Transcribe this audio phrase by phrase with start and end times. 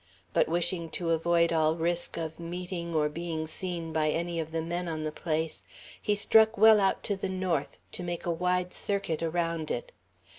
[0.33, 4.63] But, wishing to avoid all risk of meeting or being seen by any of the
[4.63, 5.63] men on the place,
[6.01, 9.91] he struck well out to the north, to make a wide circuit around it.